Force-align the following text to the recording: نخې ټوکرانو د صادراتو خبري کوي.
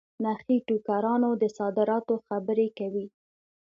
نخې 0.25 0.55
ټوکرانو 0.67 1.29
د 1.41 1.43
صادراتو 1.57 2.15
خبري 2.27 2.67
کوي. 2.77 3.05